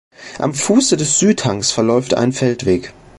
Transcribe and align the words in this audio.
Am 0.39 0.55
Fuße 0.55 0.97
des 0.97 1.19
Südhangs 1.19 1.71
verläuft 1.71 2.15
ein 2.15 2.31
Feldweg. 2.33 2.91